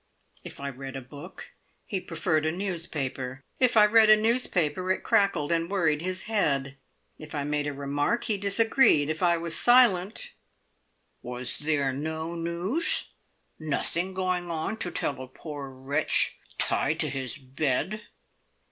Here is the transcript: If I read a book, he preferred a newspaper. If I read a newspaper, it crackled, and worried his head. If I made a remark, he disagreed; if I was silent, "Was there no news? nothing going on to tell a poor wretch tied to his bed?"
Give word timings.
If 0.43 0.59
I 0.59 0.69
read 0.69 0.95
a 0.95 1.01
book, 1.01 1.51
he 1.85 2.01
preferred 2.01 2.43
a 2.47 2.51
newspaper. 2.51 3.43
If 3.59 3.77
I 3.77 3.85
read 3.85 4.09
a 4.09 4.17
newspaper, 4.17 4.91
it 4.91 5.03
crackled, 5.03 5.51
and 5.51 5.69
worried 5.69 6.01
his 6.01 6.23
head. 6.23 6.75
If 7.19 7.35
I 7.35 7.43
made 7.43 7.67
a 7.67 7.71
remark, 7.71 8.23
he 8.23 8.35
disagreed; 8.39 9.11
if 9.11 9.21
I 9.21 9.37
was 9.37 9.55
silent, 9.55 10.31
"Was 11.21 11.59
there 11.59 11.93
no 11.93 12.33
news? 12.33 13.11
nothing 13.59 14.15
going 14.15 14.49
on 14.49 14.77
to 14.77 14.89
tell 14.89 15.21
a 15.21 15.27
poor 15.27 15.69
wretch 15.69 16.35
tied 16.57 16.99
to 17.01 17.07
his 17.07 17.37
bed?" 17.37 18.01